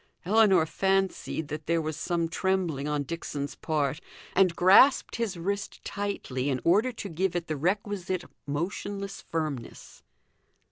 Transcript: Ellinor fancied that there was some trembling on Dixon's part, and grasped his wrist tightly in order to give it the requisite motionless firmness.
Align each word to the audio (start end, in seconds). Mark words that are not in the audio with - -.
Ellinor 0.25 0.65
fancied 0.65 1.49
that 1.49 1.67
there 1.67 1.79
was 1.79 1.95
some 1.95 2.27
trembling 2.27 2.87
on 2.87 3.03
Dixon's 3.03 3.53
part, 3.53 4.01
and 4.35 4.55
grasped 4.55 5.17
his 5.17 5.37
wrist 5.37 5.85
tightly 5.85 6.49
in 6.49 6.59
order 6.63 6.91
to 6.93 7.07
give 7.07 7.35
it 7.35 7.45
the 7.45 7.55
requisite 7.55 8.23
motionless 8.47 9.21
firmness. 9.21 10.01